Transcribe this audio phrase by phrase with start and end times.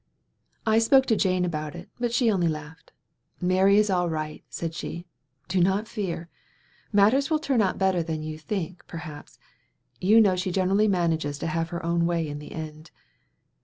[0.65, 2.91] I spoke to Jane about it, but she only laughed.
[3.39, 5.05] "Mary is all right," said she;
[5.47, 6.27] "do not fear.
[6.91, 9.37] Matters will turn out better than you think, perhaps.
[9.99, 12.89] You know she generally manages to have her own way in the end."